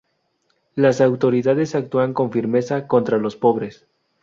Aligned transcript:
Las 0.73 0.99
autoridades 0.99 1.75
actúan 1.75 2.15
con 2.15 2.31
firmeza 2.31 2.87
contra 2.87 3.19
los 3.19 3.35
pobres. 3.35 3.85